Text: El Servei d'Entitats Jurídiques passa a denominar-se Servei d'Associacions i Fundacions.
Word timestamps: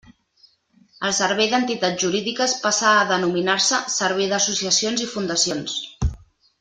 El 1.09 1.11
Servei 1.17 1.49
d'Entitats 1.51 2.01
Jurídiques 2.05 2.55
passa 2.63 2.87
a 2.93 3.05
denominar-se 3.13 3.83
Servei 3.97 4.33
d'Associacions 4.33 5.05
i 5.07 5.11
Fundacions. 5.13 5.77